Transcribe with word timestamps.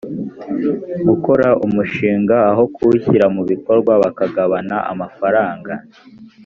gukora 1.07 1.47
umushinga 1.65 2.35
aho 2.51 2.63
kuwushyira 2.73 3.25
mu 3.35 3.41
bikorwa 3.51 3.93
bakagabana 4.03 4.75
amafaranga 4.91 5.73